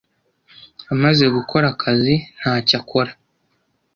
Amaze 0.93 1.23
gukora 1.35 1.65
akazi, 1.73 2.13
ntacyo 2.39 2.75
akora. 2.79 3.11